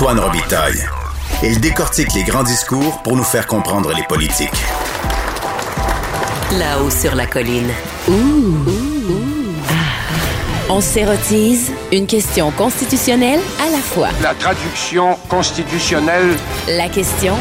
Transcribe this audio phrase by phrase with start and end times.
[0.00, 0.82] Antoine Robitaille.
[1.42, 4.48] Il décortique les grands discours pour nous faire comprendre les politiques.
[6.58, 7.68] Là-haut sur la colline.
[10.70, 14.08] On s'érotise une question constitutionnelle à la fois.
[14.22, 16.34] La traduction constitutionnelle.
[16.66, 17.36] La question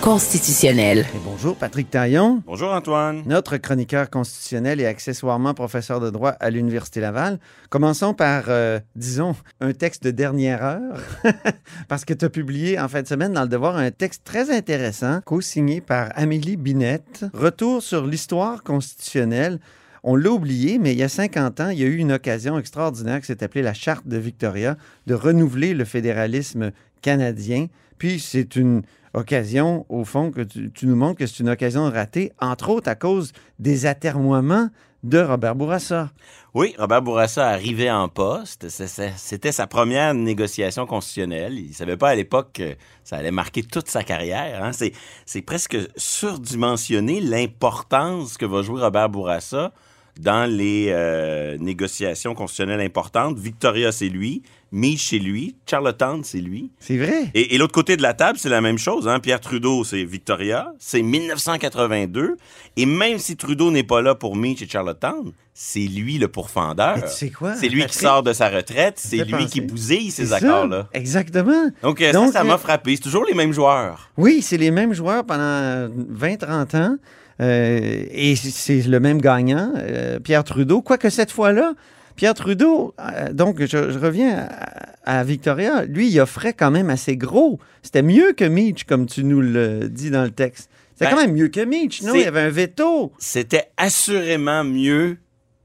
[0.00, 1.00] constitutionnelle.
[1.14, 2.42] Et bonjour, Patrick Taillon.
[2.46, 3.22] Bonjour Antoine.
[3.26, 7.38] Notre chroniqueur constitutionnel et accessoirement professeur de droit à l'Université Laval.
[7.68, 11.00] Commençons par, euh, disons, un texte de dernière heure,
[11.88, 14.50] parce que tu as publié en fin de semaine dans Le Devoir un texte très
[14.50, 17.26] intéressant, co-signé par Amélie Binette.
[17.34, 19.58] Retour sur l'histoire constitutionnelle.
[20.02, 22.58] On l'a oublié, mais il y a 50 ans, il y a eu une occasion
[22.58, 24.76] extraordinaire qui s'est appelée la Charte de Victoria
[25.06, 26.70] de renouveler le fédéralisme
[27.02, 27.66] canadien.
[28.00, 32.32] Puis c'est une occasion, au fond, que tu, nous montres que c'est une occasion ratée,
[32.40, 34.70] entre autres à cause des atermoiements
[35.04, 36.10] de Robert Bourassa.
[36.54, 38.68] Oui, Robert Bourassa arrivait en poste.
[38.70, 41.58] C'était sa première négociation constitutionnelle.
[41.58, 44.64] Il savait pas à l'époque que ça allait marquer toute sa carrière.
[44.64, 44.72] hein.
[44.72, 44.92] C'est
[45.26, 49.72] c'est presque surdimensionné l'importance que va jouer Robert Bourassa
[50.18, 53.38] dans les euh, négociations constitutionnelles importantes.
[53.38, 54.42] Victoria, c'est lui.
[54.72, 55.56] Meach, c'est lui.
[55.68, 56.70] Charlottetown, c'est lui.
[56.78, 57.24] C'est vrai?
[57.34, 59.08] Et, et l'autre côté de la table, c'est la même chose.
[59.08, 59.18] Hein?
[59.18, 60.72] Pierre Trudeau, c'est Victoria.
[60.78, 62.36] C'est 1982.
[62.76, 66.94] Et même si Trudeau n'est pas là pour Meach et Charlottetown, c'est lui le pourfendeur.
[66.96, 68.94] Mais tu sais quoi, C'est lui qui sort de sa retraite.
[68.96, 69.46] C'est lui penser.
[69.46, 70.88] qui bousille ces accords-là.
[70.92, 71.70] Exactement.
[71.82, 72.94] Donc, euh, Donc, ça, ça m'a euh, frappé?
[72.96, 74.10] C'est toujours les mêmes joueurs.
[74.16, 76.96] Oui, c'est les mêmes joueurs pendant 20-30 ans.
[77.40, 80.80] euh, et c'est le même gagnant, euh, Pierre Trudeau.
[80.80, 81.72] Quoique cette fois-là,
[82.20, 84.46] Pierre Trudeau, euh, donc je, je reviens
[85.06, 87.58] à, à Victoria, lui, il offrait quand même assez gros.
[87.82, 90.68] C'était mieux que Meach, comme tu nous le dis dans le texte.
[90.92, 92.14] C'était Ben, quand même mieux que Meach, non?
[92.14, 93.10] Il y avait un veto.
[93.18, 95.16] C'était assurément mieux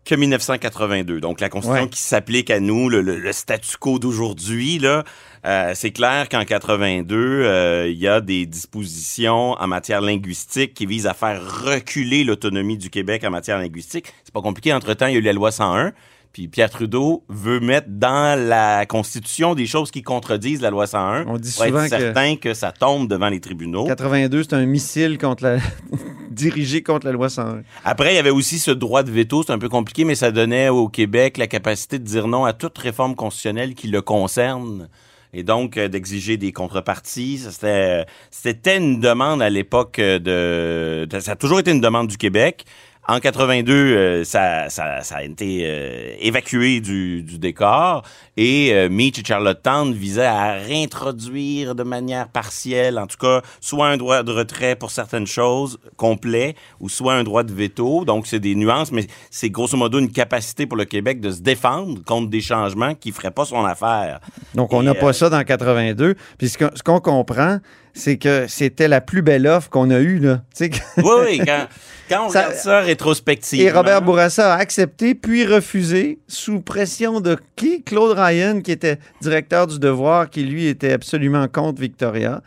[0.06, 1.20] que 1982.
[1.20, 1.90] Donc, la Constitution Ouais.
[1.90, 5.04] qui s'applique à nous, le, le- le statu quo d'aujourd'hui, là,
[5.46, 10.86] euh, c'est clair qu'en 82, euh, il y a des dispositions en matière linguistique qui
[10.86, 14.14] visent à faire reculer l'autonomie du Québec en matière linguistique.
[14.24, 14.72] C'est pas compliqué.
[14.72, 15.92] Entre-temps, il y a eu la loi 101.
[16.36, 21.24] Puis Pierre Trudeau veut mettre dans la Constitution des choses qui contredisent la loi 101
[21.28, 23.86] On dit pour souvent que- certain que ça tombe devant les tribunaux.
[23.86, 25.60] 82, c'est un missile contre la...
[26.32, 27.62] dirigé contre la loi 101.
[27.86, 30.32] Après, il y avait aussi ce droit de veto, c'est un peu compliqué, mais ça
[30.32, 34.90] donnait au Québec la capacité de dire non à toute réforme constitutionnelle qui le concerne.
[35.32, 37.38] Et donc, euh, d'exiger des contreparties.
[37.38, 42.08] Ça, C'était, c'était une demande à l'époque de, de- Ça a toujours été une demande
[42.08, 42.66] du Québec.
[43.08, 48.02] En 82, euh, ça, ça, ça a été euh, évacué du, décor
[48.36, 53.90] et euh, Meach et Charlottetown visaient à réintroduire de manière partielle, en tout cas, soit
[53.90, 58.06] un droit de retrait pour certaines choses complet ou soit un droit de veto.
[58.06, 61.42] Donc, c'est des nuances, mais c'est grosso modo une capacité pour le Québec de se
[61.42, 64.20] défendre contre des changements qui feraient pas son affaire.
[64.56, 66.16] Donc, on n'a euh, pas ça dans 82.
[66.38, 67.60] Puis ce qu'on ce comprend,
[67.94, 70.20] c'est que c'était la plus belle offre qu'on a eue.
[70.20, 70.42] Là.
[70.56, 71.68] Tu sais, que- Oui, oui, quand,
[72.10, 73.66] quand on Ça- regarde ça rétrospectivement.
[73.66, 77.84] Et Robert Bourassa a accepté, puis refusé, sous pression de qui?
[77.84, 82.42] Claude Ryan, qui était directeur du Devoir, qui lui était absolument contre Victoria.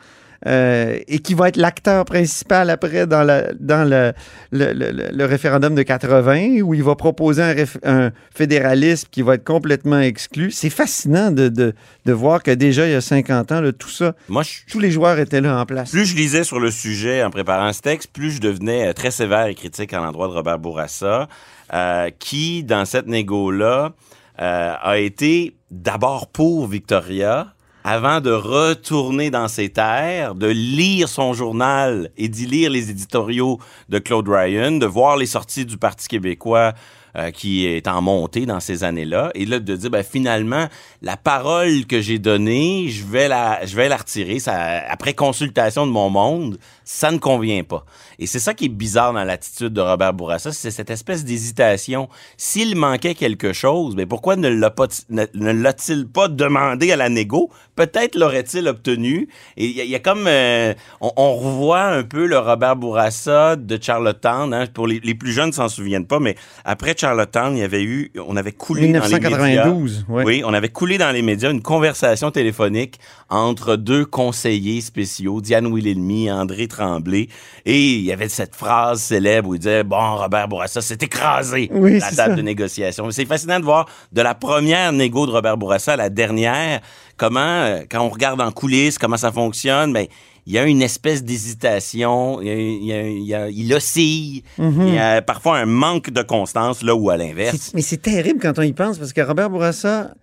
[0.47, 4.13] Euh, et qui va être l'acteur principal après dans, la, dans le,
[4.53, 9.09] le, le- le- le référendum de 80, où il va proposer un, réf- un fédéralisme
[9.11, 10.51] qui va être complètement exclu.
[10.51, 11.75] C'est fascinant de, de,
[12.07, 14.79] de voir que déjà, il y a 50 ans, là, tout ça, Moi, je, tous
[14.79, 15.91] les joueurs étaient là en place.
[15.91, 19.11] Plus je lisais sur le sujet en préparant ce texte, plus je devenais euh, très
[19.11, 21.29] sévère et critique à l'endroit de Robert Bourassa,
[21.75, 23.93] euh, qui, dans cette négo-là,
[24.41, 31.33] euh, a été d'abord pour Victoria, avant de retourner dans ses terres, de lire son
[31.33, 33.59] journal et d'y lire les éditoriaux
[33.89, 36.75] de Claude Ryan, de voir les sorties du Parti québécois
[37.19, 40.69] euh, qui est en montée dans ces années-là, et là de dire ben, finalement
[41.03, 44.39] la parole que j'ai donnée, je vais la, je vais la retirer.
[44.47, 47.85] Après consultation de mon monde, ça ne convient pas.
[48.19, 52.09] Et c'est ça qui est bizarre dans l'attitude de Robert Bourassa, c'est cette espèce d'hésitation.
[52.37, 57.51] S'il manquait quelque chose, ben pourquoi ne ne, ne l'a-t-il pas demandé à la négo?
[57.77, 59.29] Peut-être l'aurait-il obtenu.
[59.57, 64.53] Et il y, a- comme, euh, on, revoit un peu le Robert Bourassa de Charlottetown.
[64.53, 67.08] Hein, pour les, plus jeunes, s'en souviennent pas, mais après Charlottetown,
[67.53, 69.65] il y avait eu, on avait coulé dans les médias.
[69.67, 70.25] 1992, ouais.
[70.25, 72.99] Oui, on avait coulé dans les médias une conversation téléphonique
[73.31, 77.29] entre deux conseillers spéciaux, Diane Wilhelmy et André Tremblay.
[77.67, 81.69] Et il y avait cette phrase célèbre où il disait, bon, Robert Bourassa s'est écrasé
[81.73, 82.35] Oui, la table ça.
[82.35, 83.11] de négociation.
[83.11, 86.81] C'est fascinant de voir de la première négo de Robert Bourassa à la dernière,
[87.17, 90.07] comment, euh, quand on regarde en coulisses, comment ça fonctionne, ben,
[90.49, 93.49] il y a une espèce d'hésitation, il, y a- il, y a- il y a-
[93.51, 97.73] il oscille, il y a parfois un manque de constance, là où à l'inverse.
[97.75, 100.15] Mais c'est terrible quand on y pense parce que Robert Bourassa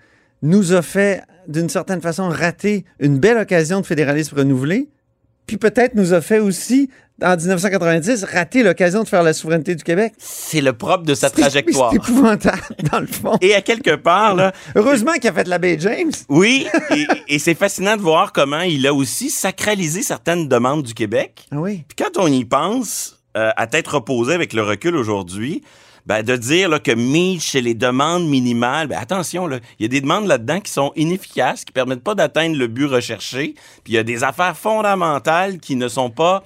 [0.42, 4.90] nous a fait, d'une certaine façon, rater une belle occasion de fédéralisme renouvelé,
[5.46, 6.90] puis peut-être nous a fait aussi,
[7.22, 10.14] en 1990, rater l'occasion de faire la souveraineté du Québec.
[10.18, 11.92] C'est le propre de sa trajectoire.
[11.92, 13.38] C'est épouvantable, dans le fond.
[13.42, 16.12] Et à quelque part, là, Heureusement qu'il a fait la baie James.
[16.30, 20.94] oui, et, et c'est fascinant de voir comment il a aussi sacralisé certaines demandes du
[20.94, 21.46] Québec.
[21.52, 21.84] Ah oui.
[21.88, 25.62] Puis quand on y pense, euh, à tête reposée avec le recul aujourd'hui,
[26.06, 29.86] ben, de dire là, que Mitch, c'est les demandes minimales, ben, attention, là, il y
[29.86, 33.94] a des demandes là-dedans qui sont inefficaces, qui permettent pas d'atteindre le but recherché, puis
[33.94, 36.44] il y a des affaires fondamentales qui ne sont pas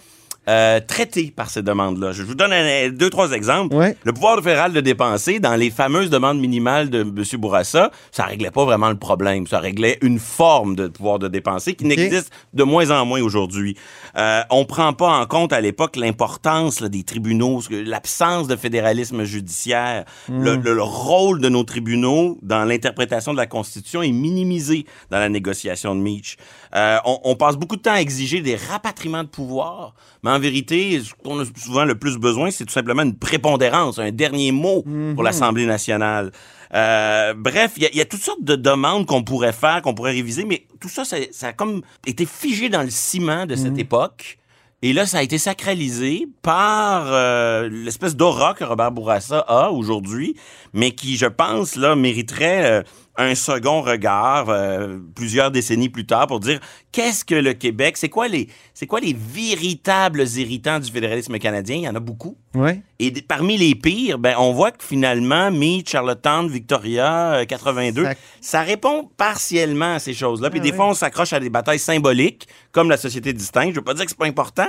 [0.49, 2.11] euh, traitées par ces demandes-là.
[2.11, 3.75] Je vous donne un- deux, trois exemples.
[3.75, 3.95] Ouais.
[4.03, 7.23] Le pouvoir fédéral de dépenser, dans les fameuses demandes minimales de M.
[7.39, 9.45] Bourassa, ça réglait pas vraiment le problème.
[9.47, 13.77] Ça réglait une forme de pouvoir de dépenser qui n'existe de moins en moins aujourd'hui.
[14.17, 20.05] Euh, on prend pas en compte à l'époque l'importance des tribunaux, l'absence de fédéralisme judiciaire,
[20.29, 25.19] le, le- le rôle de nos tribunaux dans l'interprétation de la Constitution est minimisé dans
[25.19, 26.37] la négociation de Meach.
[26.75, 29.93] Euh, on, on passe beaucoup de temps à exiger des rapatriements de pouvoir,
[30.23, 33.99] mais en vérité, ce qu'on a souvent le plus besoin, c'est tout simplement une prépondérance,
[33.99, 34.83] un dernier mot
[35.15, 36.31] pour l'Assemblée nationale.
[36.73, 39.81] Euh, bref, il y, a- il y a toutes sortes de demandes qu'on pourrait faire,
[39.81, 43.45] qu'on pourrait réviser, mais tout ça, ça, ça a comme été figé dans le ciment
[43.45, 44.37] de cette époque.
[44.81, 50.35] Et là, ça a été sacralisé par euh, l'espèce d'aura que Robert Bourassa a aujourd'hui,
[50.71, 52.83] mais qui, je pense, là, mériterait euh,
[53.19, 56.59] un second regard euh, plusieurs décennies plus tard pour dire
[56.91, 61.75] qu'est-ce que le Québec, c'est quoi les, c'est quoi les véritables irritants du fédéralisme canadien?
[61.77, 62.37] Il y en a beaucoup.
[62.55, 62.81] Oui.
[62.99, 68.13] Et parmi les pires, ben, on voit que finalement, Meade, Charlottetown, Victoria, euh, 82, Ça-
[68.41, 68.61] ça...
[68.61, 70.49] répond partiellement à ces choses-là.
[70.49, 70.75] Puis Ah des oui.
[70.75, 73.71] fois, on s'accroche à des batailles symboliques, comme la société distincte.
[73.73, 74.67] Je veux pas dire que c'est pas important,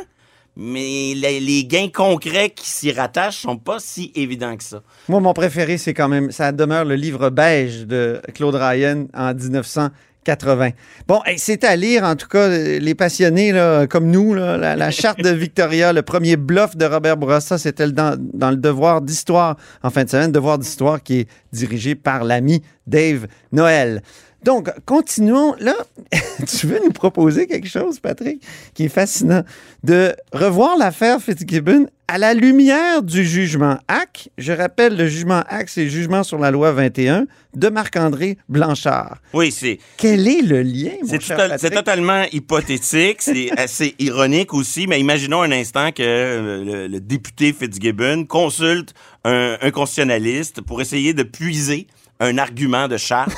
[0.56, 4.82] mais les, gains concrets qui s'y rattachent sont pas si évidents que ça.
[5.08, 9.34] Moi, mon préféré, c'est quand même, ça demeure le livre beige de Claude Ryan en
[9.34, 10.70] 1980.
[11.06, 13.52] Bon, c'est à lire, en tout cas, les passionnés
[13.88, 18.50] comme nous, la, charte de Victoria, le premier bluff de Robert Bourassa, c'était dans, dans
[18.50, 23.26] le devoir d'histoire en fin de semaine, devoir d'histoire qui est dirigé par l'ami Dave
[23.52, 24.02] Noël.
[24.44, 25.54] Donc, continuons.
[25.60, 25.74] Là,
[26.48, 28.42] tu veux nous proposer quelque chose, Patrick,
[28.74, 29.42] qui est fascinant,
[29.84, 34.30] de revoir l'affaire Fitzgibbon à la lumière du jugement HAC.
[34.38, 39.18] Je rappelle, le jugement HAC, c'est le jugement sur la loi 21 de Marc-André Blanchard.
[39.32, 41.60] Oui, c'est Quel est le lien, mon C'est cher total- Patrick?
[41.60, 47.00] c'est totalement hypothétique, c'est assez ironique aussi, mais imaginons un instant que euh, le, le
[47.00, 48.92] député Fitzgibbon consulte
[49.24, 51.86] un, un constitutionnaliste pour essayer de puiser
[52.18, 53.36] un argument de charte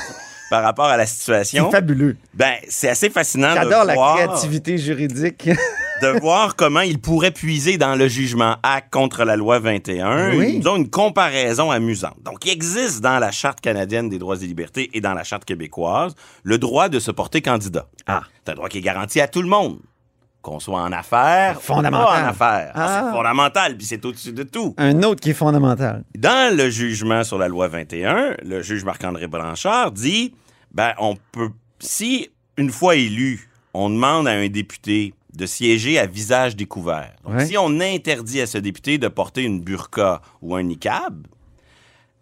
[0.53, 1.65] par rapport à la situation.
[1.71, 2.15] C'est fabuleux.
[2.35, 5.49] Ben, c'est assez fascinant de J'adore la voir, créativité juridique.
[6.03, 10.37] de voir comment il pourrait puiser dans le jugement A contre la loi 21.
[10.37, 10.57] Oui.
[10.59, 12.17] Ils ont une comparaison amusante.
[12.23, 15.43] Donc, il existe dans la Charte canadienne des droits et libertés et dans la Charte
[15.43, 16.13] québécoise
[16.43, 17.87] le droit de se porter candidat.
[18.05, 18.21] Ah.
[18.45, 19.79] C'est un droit qui est garanti à tout le monde.
[20.43, 22.05] Qu'on soit en affaires, Fondamental.
[22.05, 22.71] pas en affaires.
[22.75, 23.03] Ah, Ah.
[23.09, 24.75] C'est fondamental, puis c'est au-dessus de tout.
[24.77, 26.03] Un autre qui est fondamental.
[26.17, 30.35] Dans le jugement sur la loi 21, le juge Marc-André Blanchard dit
[30.73, 31.49] ben on peut
[31.79, 37.15] si une fois élu, on demande à un député de siéger à visage découvert.
[37.23, 37.45] Donc Ouais.
[37.47, 41.25] si on interdit à ce député de porter une burqa ou un niqab,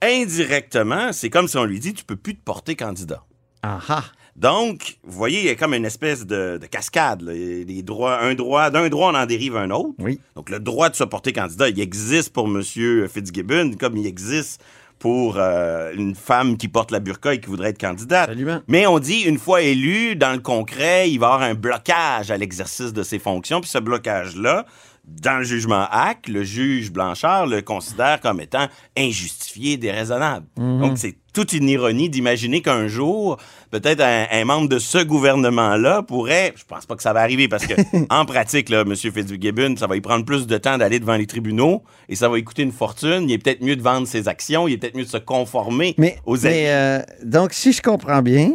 [0.02, 3.24] indirectement, c'est comme si on lui dit tu peux plus te porter candidat.
[3.64, 4.04] Ah ah.
[4.38, 7.22] Donc, vous voyez, il y a comme une espèce de, de cascade.
[7.22, 7.34] là.
[7.34, 9.94] Des droits, un droit, d'un droit, on en dérive un autre.
[10.00, 10.20] Oui.
[10.36, 12.64] Donc, le droit de se porter candidat, il existe pour M.
[13.10, 14.64] Fitzgibbon, comme il existe
[15.02, 18.30] pour euh, une femme qui porte la burqa et qui voudrait être candidate.
[18.30, 18.62] Absolument.
[18.68, 22.30] Mais on dit, une fois élu, dans le concret, il va y avoir un blocage
[22.30, 23.62] à l'exercice de ses fonctions.
[23.62, 24.68] Puis ce blocage-là,
[25.06, 28.68] dans le jugement HAC, le juge Blanchard le considère comme étant
[28.98, 30.46] injustifié, déraisonnable.
[30.58, 33.38] Donc, c'est toute une ironie d'imaginer qu'un jour,
[33.72, 37.48] peut-être un, un membre de ce gouvernement-là pourrait, je pense pas que ça va arriver
[37.48, 37.74] parce que,
[38.10, 38.96] en pratique, là, M.
[38.96, 42.36] Fitzgibbon, ça va y prendre plus de temps d'aller devant les tribunaux et ça va
[42.36, 43.30] lui coûter une fortune.
[43.30, 45.96] Il est peut-être mieux de vendre ses actions, il est peut-être mieux de se conformer
[45.98, 48.52] Mais, aux mais, euh, donc, si je comprends bien,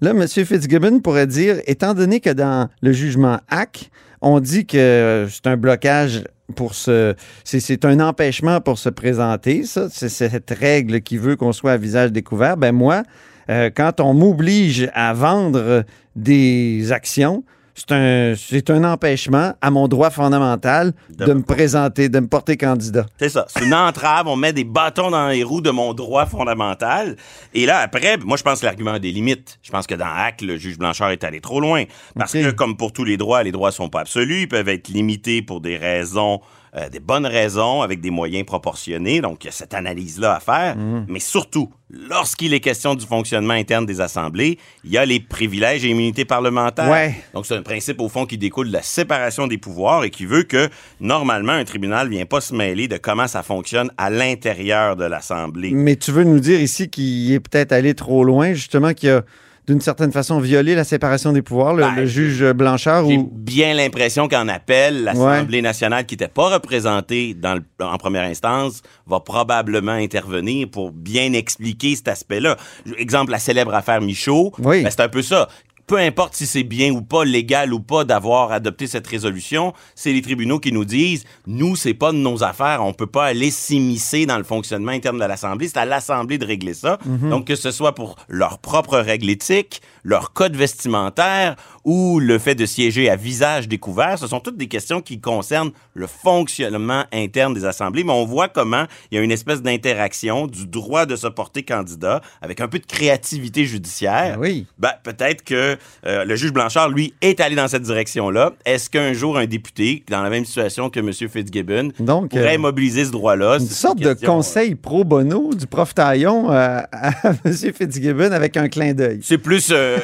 [0.00, 0.26] là, M.
[0.28, 3.90] Fitzgibbon pourrait dire, étant donné que dans le jugement HAC,
[4.22, 6.24] on dit que c'est un blocage
[6.54, 7.14] pour se.
[7.44, 9.88] C'est, c'est un empêchement pour se présenter, ça.
[9.90, 12.56] C'est cette règle qui veut qu'on soit à visage découvert.
[12.56, 13.02] Ben moi,
[13.48, 15.84] euh, quand on m'oblige à vendre
[16.16, 17.44] des actions,
[17.88, 22.26] c'est un, c'est un empêchement à mon droit fondamental de, De- me présenter, de me
[22.26, 23.06] porter candidat.
[23.18, 23.46] C'est ça.
[23.48, 24.26] C'est une entrave.
[24.28, 27.16] On met des bâtons dans les roues de mon droit fondamental.
[27.54, 29.58] Et là, après, moi, je pense que l'argument a des limites.
[29.62, 31.84] Je pense que dans Hack, le juge Blanchard est allé trop loin.
[32.16, 34.42] Parce que, comme pour tous les droits, les droits sont pas absolus.
[34.42, 36.40] Ils peuvent être limités pour des raisons,
[36.76, 39.20] euh, des bonnes raisons, avec des moyens proportionnés.
[39.20, 40.76] Donc, il y a cette analyse-là à faire.
[40.76, 41.06] Mhm.
[41.08, 45.84] Mais surtout, lorsqu'il est question du fonctionnement interne des assemblées, il y a les privilèges
[45.84, 46.88] et immunités parlementaires.
[46.88, 47.14] Ouais.
[47.34, 50.26] Donc, c'est un principe, au fond, qui découle de la séparation des pouvoirs et qui
[50.26, 50.68] veut que,
[51.00, 55.70] normalement, un tribunal vient pas se mêler de comment ça fonctionne à l'intérieur de l'Assemblée.
[55.72, 59.22] Mais tu veux nous dire ici qu'il est peut-être allé trop loin, justement, qu'il a
[59.70, 63.30] d'une certaine façon violé la séparation des pouvoirs, le, Ben, le juge Blanchard J'ai ou.
[63.32, 68.82] bien l'impression qu'en appel, l'Assemblée nationale, qui n'était pas représentée dans le- en première instance,
[69.06, 72.56] va probablement intervenir pour bien expliquer cet aspect-là.
[72.98, 74.82] Exemple, la célèbre affaire Michaud, Oui.
[74.82, 75.48] ben, c'est un peu ça.
[75.90, 80.12] Peu importe si c'est bien ou pas, légal ou pas d'avoir adopté cette résolution, c'est
[80.12, 83.50] les tribunaux qui nous disent, nous, c'est pas de nos affaires, on peut pas aller
[83.50, 87.00] s'immiscer dans le fonctionnement interne de l'Assemblée, c'est à l'Assemblée de régler ça.
[87.28, 92.54] Donc, que ce soit pour leurs propres règles éthiques, leur code vestimentaire ou le fait
[92.54, 97.54] de siéger à visage découvert, ce sont toutes des questions qui concernent le fonctionnement interne
[97.54, 101.16] des assemblées, mais on voit comment il y a une espèce d'interaction du droit de
[101.16, 104.36] se porter candidat avec un peu de créativité judiciaire.
[104.36, 104.66] Ben oui.
[104.78, 108.52] Ben, peut-être que euh, le juge Blanchard, lui, est allé dans cette direction-là.
[108.64, 111.12] Est-ce qu'un jour, un député, dans la même situation que M.
[111.12, 113.58] Fitzgibbon, Donc, pourrait euh, mobiliser ce droit-là?
[113.58, 117.10] Une C'est sorte de question, euh, conseil pro bono du prof Taillon euh, à
[117.44, 117.52] M.
[117.54, 119.20] Fitzgibbon avec un clin d'œil.
[119.22, 119.98] C'est plus euh,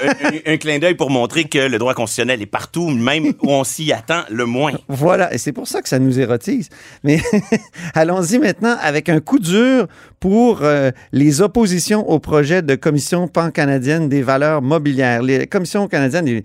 [0.47, 3.64] un, un clin d'œil pour montrer que le droit constitutionnel est partout, même où on
[3.64, 4.73] s'y attend le moins.
[4.88, 6.68] Voilà, et c'est pour ça que ça nous érotise.
[7.04, 7.20] Mais
[7.94, 9.87] allons-y maintenant avec un coup dur
[10.20, 15.23] pour euh, les oppositions au projet de commission pan-canadienne des valeurs mobilières.
[15.23, 16.44] Les commissions canadiennes des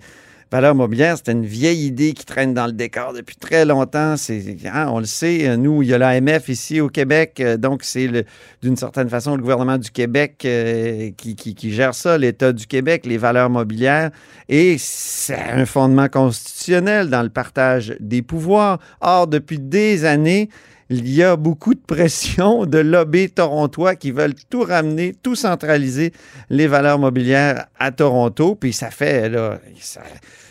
[0.52, 4.18] valeurs mobilières, c'était une vieille idée qui traîne dans le décor depuis très longtemps.
[4.18, 7.56] C'est, hein, on le sait, euh, nous, il y a l'AMF ici au Québec, euh,
[7.56, 8.08] donc c'est
[8.62, 12.66] d'une certaine façon le gouvernement du Québec euh, qui, qui- qui gère ça, l'État du
[12.66, 14.10] Québec, les valeurs mobilières,
[14.50, 18.78] et c'est un fondement constitutionnel dans le partage des pouvoirs.
[19.00, 20.50] Or, depuis des années,
[20.90, 26.12] il y a beaucoup de pression de lobbies torontois qui veulent tout ramener, tout centraliser
[26.50, 28.54] les valeurs mobilières à Toronto.
[28.54, 30.02] Puis ça fait, là, ça,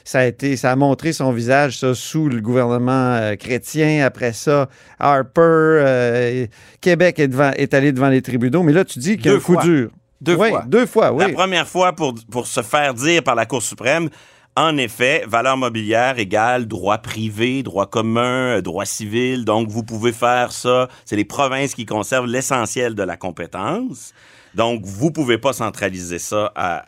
[0.04, 4.04] ça a été, ça a montré son visage, ça, sous le gouvernement euh, chrétien.
[4.06, 4.68] Après ça,
[5.00, 6.46] Harper, euh,
[6.80, 8.64] Québec est, devant- est allé devant les tribunaux.
[8.64, 9.92] Mais là, tu dis qu'il y a coup dur.
[10.22, 10.64] Deux Oui, fois.
[10.68, 11.26] Deux fois, oui.
[11.28, 14.10] La première fois pour, pour se faire dire par la Cour suprême,
[14.58, 19.46] en effet, valeur mobilière égale droit privé, droit commun, droit civil.
[19.46, 20.88] Donc, vous pouvez faire ça.
[21.06, 24.14] C'est les provinces qui conservent l'essentiel de la compétence.
[24.54, 26.84] Donc, vous pouvez pas centraliser ça à,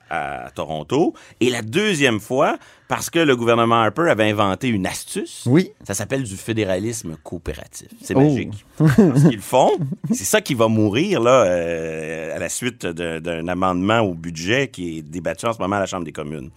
[0.46, 1.14] à Toronto.
[1.40, 2.58] Et la deuxième fois,
[2.90, 5.44] parce que le gouvernement Harper avait inventé une astuce.
[5.46, 5.72] Oui.
[5.88, 7.88] Ça s'appelle du fédéralisme coopératif.
[8.02, 8.20] C'est Oh.
[8.20, 8.66] magique.
[8.80, 9.72] Ce qu'ils font,
[10.12, 14.98] c'est ça qui va mourir là, euh, à la suite d'un amendement au budget qui
[14.98, 16.50] est débattu en ce moment à la Chambre des communes.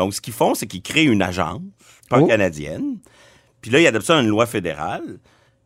[0.00, 1.60] Donc, ce qu'ils font, c'est qu'ils créent une agence
[2.08, 2.96] pan-canadienne.
[3.60, 5.18] Puis là, ils adoptent ça dans une loi fédérale.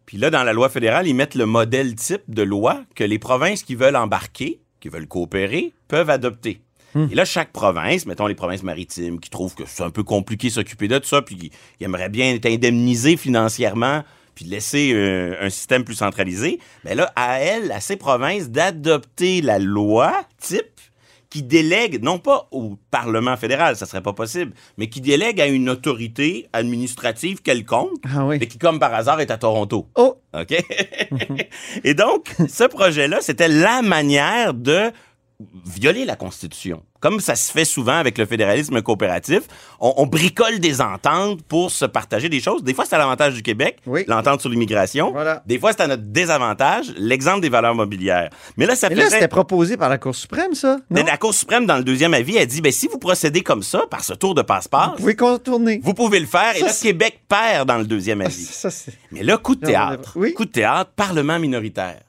[0.07, 3.21] Puis là, dans la loi fédérale, ils mettent le modèle type de loi que les
[3.21, 6.61] provinces qui veulent embarquer, qui veulent coopérer, peuvent adopter.
[6.97, 10.51] Et là, chaque province, mettons les provinces maritimes, qui trouvent que c'est un peu compliqué
[10.51, 14.03] s'occuper de ça, puis qui qui aimeraient bien être indemnisées financièrement,
[14.35, 19.43] puis laisser euh, un système plus centralisé, mais là, à elles, à ces provinces, d'adopter
[19.43, 20.81] la loi type
[21.35, 25.49] qui délègue, non pas au Parlement fédéral, ça serait pas possible, mais qui délègue à
[25.49, 28.37] une autorité administrative quelconque, Ah oui.
[28.39, 29.89] mais qui, comme par hasard, est à Toronto.
[29.97, 30.55] Oh, OK?
[31.85, 34.93] Et donc, ce projet-là, c'était la manière de
[35.67, 36.83] violer la Constitution.
[37.01, 39.43] Comme ça se fait souvent avec le fédéralisme coopératif,
[39.81, 42.63] on, on bricole des ententes pour se partager des choses.
[42.63, 44.05] Des fois, c'est à l'avantage du Québec, Oui.
[44.07, 45.11] l'entente sur l'immigration.
[45.13, 45.43] Voilà.
[45.45, 48.31] Des fois, c'est à notre désavantage, l'exemple des valeurs mobilières.
[48.57, 50.79] Mais là, ça mais là, c'était proposé par la Cour suprême, ça?
[50.89, 51.07] Mais Non?
[51.09, 53.83] la Cour suprême, dans le deuxième avis, a dit, ben, si vous procédez comme ça,
[53.91, 55.81] par ce tour de passe-passe, Vous pouvez contourner.
[55.83, 56.57] vous pouvez le faire.
[56.57, 58.45] Et là, Québec perd dans le deuxième Ah, avis.
[58.45, 58.69] ça.
[59.11, 60.13] Mais là, coup de théâtre.
[60.17, 60.33] oui.
[60.33, 62.01] Coup de théâtre, Parlement minoritaire.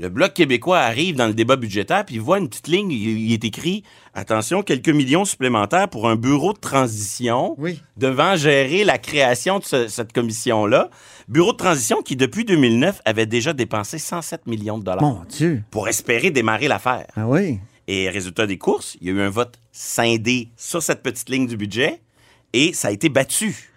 [0.00, 3.34] Le Bloc québécois arrive dans le débat budgétaire, puis il voit une petite ligne, il,
[3.34, 3.82] est écrit
[4.14, 7.82] Attention, quelques millions supplémentaires pour un bureau de transition Oui.
[7.98, 10.88] devant gérer la création de ce- cette commission-là.
[11.28, 15.62] Bureau de transition qui, depuis 2009, avait déjà dépensé 107 millions de dollars Mon Dieu.
[15.70, 17.06] pour espérer démarrer l'affaire.
[17.14, 17.58] Ah oui.
[17.86, 21.46] Et résultat des courses, il y a eu un vote scindé sur cette petite ligne
[21.46, 22.00] du budget
[22.54, 23.69] et ça a été battu.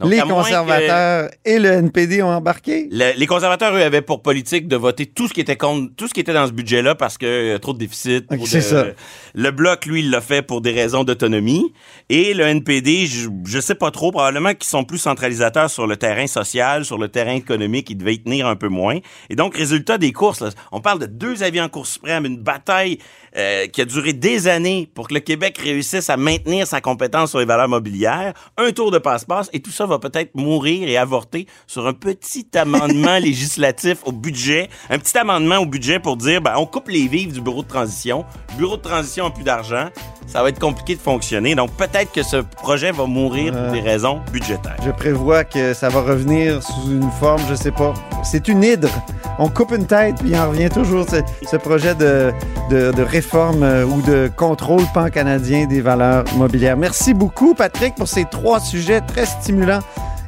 [0.00, 2.88] Donc, les que- conservateurs et le NPD ont embarqué?
[2.90, 6.08] Le- les conservateurs, eux, avaient pour politique de voter tout ce qui était contre, tout
[6.08, 8.26] ce qui était dans ce budget-là parce que euh, trop de déficit.
[8.46, 8.86] c'est ça.
[9.34, 11.72] Le bloc, lui, il l'a fait pour des raisons d'autonomie.
[12.08, 15.96] Et le NPD, je, je sais pas trop, probablement qu'ils sont plus centralisateurs sur le
[15.96, 18.98] terrain social, sur le terrain économique, ils devaient y tenir un peu moins.
[19.28, 22.38] Et donc, résultat des courses, là, on parle de deux avions en course suprême, une
[22.38, 22.98] bataille
[23.36, 27.30] euh, qui a duré des années pour que le Québec réussisse à maintenir sa compétence
[27.30, 30.96] sur les valeurs mobilières, un tour de passe-passe, et tout ça va peut-être mourir et
[30.96, 36.40] avorter sur un petit amendement législatif au budget, un petit amendement au budget pour dire,
[36.40, 39.44] ben, on coupe les vivres du bureau de transition, le bureau de transition n'a plus
[39.44, 39.88] d'argent,
[40.26, 43.80] ça va être compliqué de fonctionner, donc peut-être que ce projet va mourir pour des
[43.80, 44.76] raisons budgétaires.
[44.84, 47.94] Je prévois que ça va revenir sous une forme, je sais pas.
[48.22, 48.90] C'est une hydre.
[49.38, 54.30] On coupe une tête, puis en revient toujours ce, projet de réforme euh, ou de
[54.36, 56.76] contrôle pan-canadien des valeurs mobilières.
[56.76, 59.80] Merci beaucoup, Patrick, pour ces trois sujets très stimulants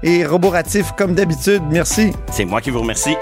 [0.03, 1.63] et roboratifs comme d'habitude.
[1.71, 2.13] Merci.
[2.31, 3.17] C'est moi qui vous remercie.